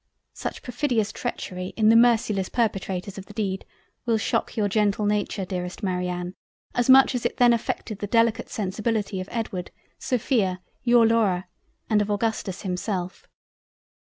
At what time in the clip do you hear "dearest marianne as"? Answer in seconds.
5.45-6.89